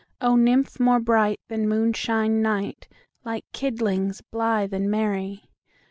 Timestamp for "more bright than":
0.79-1.69